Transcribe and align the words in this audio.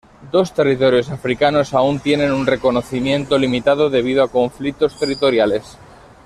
Dos 0.31 0.51
territorios 0.51 1.11
africanos 1.11 1.75
aún 1.75 1.99
tienen 1.99 2.31
un 2.31 2.47
reconocimiento 2.47 3.37
limitado 3.37 3.87
debido 3.91 4.23
a 4.23 4.31
conflictos 4.31 4.97
territoriales. 4.97 5.77